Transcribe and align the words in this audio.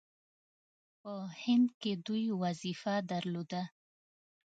په 1.01 1.13
هند 1.43 1.67
کې 1.81 1.91
دوی 2.05 2.25
وظیفه 2.43 2.95
درلوده. 3.11 3.63